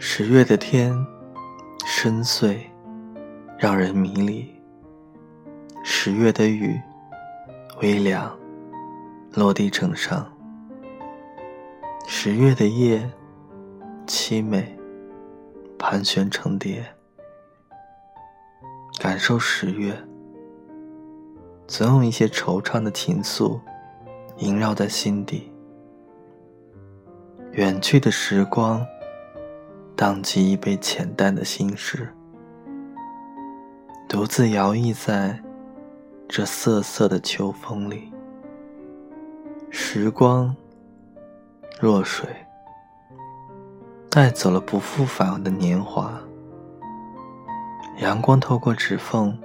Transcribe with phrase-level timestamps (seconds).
[0.00, 0.94] 十月的天
[1.84, 2.56] 深邃，
[3.58, 4.46] 让人迷离；
[5.82, 6.80] 十月的雨
[7.82, 8.38] 微凉，
[9.32, 10.24] 落地成伤；
[12.06, 13.10] 十月的夜
[14.06, 14.78] 凄美，
[15.76, 16.86] 盘旋成蝶。
[19.00, 19.92] 感受十月，
[21.66, 23.58] 总有一些惆怅的情愫
[24.36, 25.52] 萦绕在心底。
[27.50, 28.86] 远去的时光，
[29.98, 32.08] 荡起一杯浅淡的心事，
[34.08, 35.36] 独自摇曳在
[36.28, 38.12] 这瑟瑟的秋风里。
[39.70, 40.54] 时光
[41.80, 42.28] 若水，
[44.08, 46.16] 带走了不复返的年华。
[47.98, 49.36] 阳光透过指缝，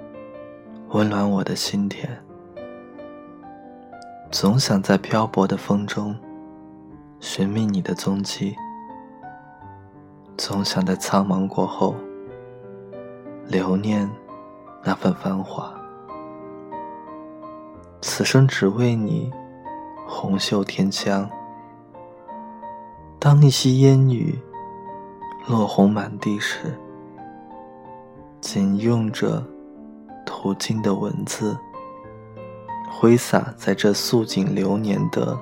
[0.90, 2.08] 温暖我的心田。
[4.30, 6.16] 总想在漂泊的风中
[7.18, 8.54] 寻觅你的踪迹，
[10.36, 11.94] 总想在苍茫过后
[13.46, 14.10] 留念
[14.82, 15.72] 那份繁华。
[18.00, 19.32] 此生只为你
[20.06, 21.28] 红袖添香。
[23.18, 24.38] 当一袭烟雨
[25.46, 26.72] 落红满地时。
[28.40, 29.42] 仅用着
[30.26, 31.56] 途经的文字，
[32.90, 35.34] 挥洒在这素锦流年的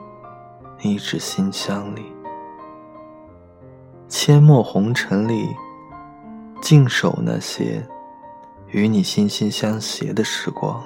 [0.82, 2.12] 一纸馨香里。
[4.12, 5.56] 阡陌红尘里，
[6.60, 7.82] 静守那些
[8.66, 10.84] 与你心心相携的时光，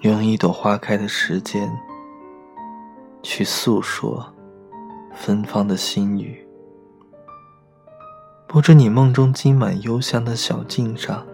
[0.00, 1.70] 用一朵花开的时间，
[3.22, 4.26] 去诉说
[5.14, 6.44] 芬芳的心语。
[8.48, 11.24] 不知你梦中今晚幽香的小径上，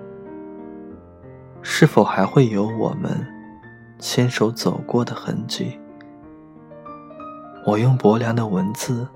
[1.62, 3.27] 是否还会有我们
[3.98, 5.81] 牵手走过的痕迹？
[7.64, 9.09] 我用薄凉的文字，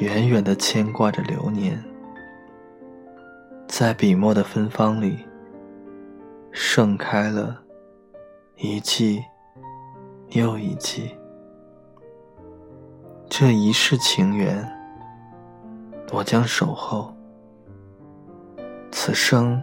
[0.00, 1.78] 远远的牵挂着流年，
[3.68, 5.18] 在笔墨的芬芳里，
[6.50, 7.60] 盛开了
[8.56, 9.22] 一季
[10.30, 11.14] 又一季，
[13.28, 14.66] 这一世情缘。
[16.12, 17.14] 我将守候，
[18.90, 19.62] 此生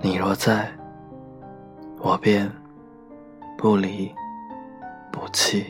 [0.00, 0.72] 你若在，
[2.00, 2.50] 我便
[3.58, 4.10] 不离
[5.12, 5.66] 不弃。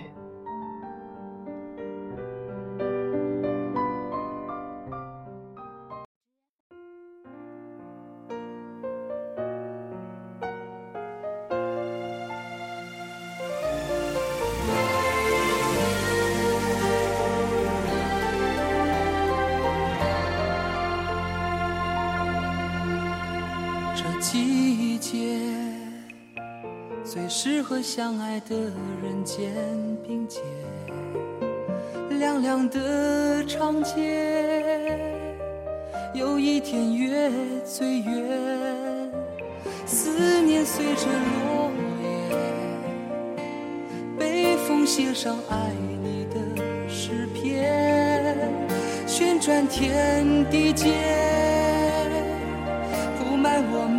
[24.24, 25.38] 季节
[27.04, 28.56] 最适合相爱的
[29.02, 29.52] 人肩
[30.02, 30.42] 并肩，
[32.18, 34.98] 凉凉的长街，
[36.14, 37.30] 有一天月
[37.66, 39.12] 最圆，
[39.84, 41.70] 思念随着落
[42.02, 42.08] 叶，
[44.18, 45.70] 北风写上爱
[46.02, 46.40] 你的
[46.88, 48.50] 诗篇，
[49.06, 51.33] 旋转天地间。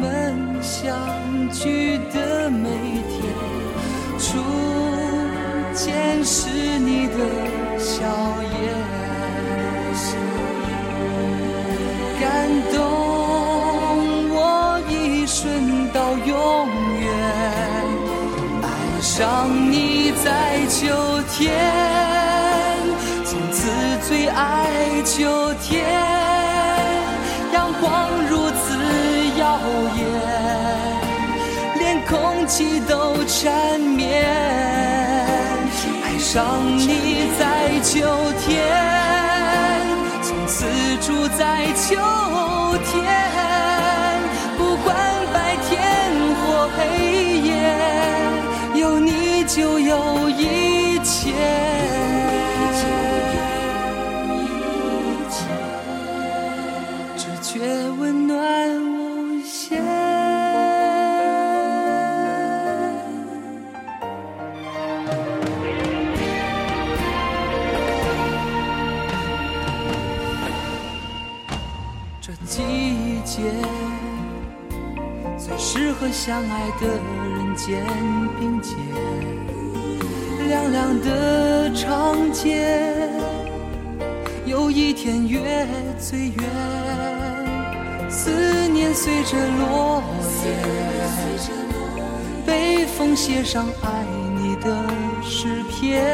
[0.06, 0.96] 们相
[1.50, 2.70] 聚的每
[3.10, 3.22] 天，
[4.20, 4.38] 初
[5.74, 6.48] 见是
[6.80, 7.14] 你的
[7.80, 8.06] 笑
[8.62, 8.62] 颜，
[12.22, 12.24] 感
[12.72, 12.76] 动
[14.30, 16.34] 我一瞬到永
[17.02, 17.06] 远，
[18.62, 18.66] 爱
[19.02, 20.28] 上你在
[20.68, 20.86] 秋
[21.34, 21.52] 天，
[23.26, 23.58] 从此
[24.08, 24.70] 最爱
[25.04, 25.75] 秋天，
[32.48, 34.24] 气都缠绵。
[36.04, 38.00] 爱上你在秋
[38.42, 38.56] 天，
[40.22, 40.66] 从此
[41.02, 41.96] 住在秋
[42.86, 44.05] 天。
[72.48, 72.62] 季
[73.26, 73.42] 节
[75.38, 77.84] 最适合相爱的人肩
[78.40, 78.78] 并肩，
[80.48, 83.00] 凉凉的长街，
[84.46, 85.68] 有一天月
[86.00, 88.30] 最圆，思
[88.68, 90.04] 念随着落
[90.44, 90.54] 叶，
[92.46, 94.06] 北风写上爱
[94.38, 94.88] 你的
[95.24, 96.06] 诗篇。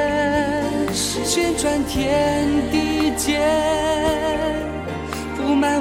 [0.94, 3.42] 旋转天地间，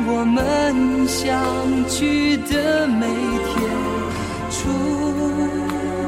[0.07, 1.29] 我们相
[1.89, 3.07] 聚的每
[3.47, 3.55] 天。
[4.51, 4.59] 初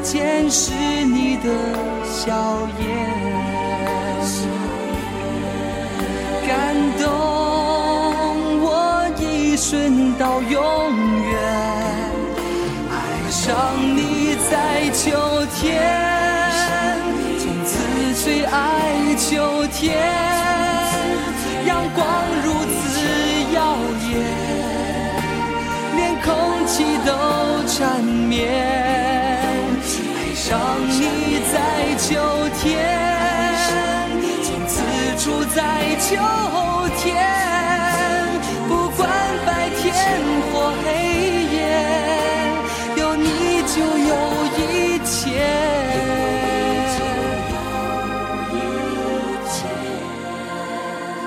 [0.03, 0.73] 见是
[1.05, 1.49] 你的
[2.05, 2.29] 笑
[2.81, 2.83] 颜，
[6.47, 6.51] 感
[6.99, 7.05] 动
[8.61, 8.67] 我
[9.19, 10.51] 一瞬到永
[11.31, 11.33] 远，
[12.91, 12.95] 爱
[13.31, 13.47] 上
[13.97, 14.53] 你在
[14.91, 15.01] 秋
[15.55, 15.61] 天。
[17.39, 17.73] 从此
[18.25, 18.55] 最爱
[19.17, 20.32] 秋天，
[28.41, 30.59] 爱上
[30.89, 31.55] 你在
[31.99, 32.09] 秋
[32.59, 32.71] 天，
[34.43, 34.75] 从此
[35.19, 35.61] 住在
[36.01, 36.17] 秋
[36.97, 37.11] 天，
[38.69, 39.09] 不管
[39.45, 39.83] 白天
[40.51, 40.89] 或黑
[41.53, 41.57] 夜，
[42.97, 43.27] 有你
[43.67, 44.13] 就有
[44.57, 44.61] 一
[45.05, 45.13] 切。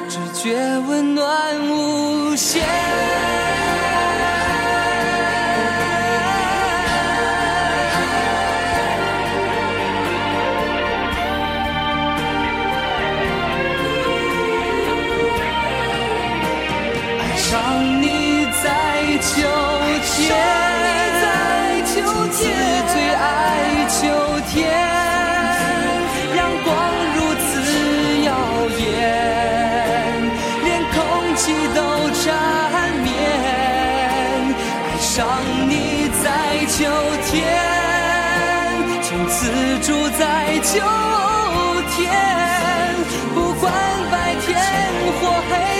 [0.09, 0.43] 只觉
[0.87, 1.23] 温暖
[1.69, 3.24] 无限。
[39.17, 39.47] 从此
[39.79, 40.81] 住在秋
[41.95, 42.11] 天，
[43.33, 43.71] 不管
[44.11, 44.59] 白天
[45.21, 45.74] 或黑。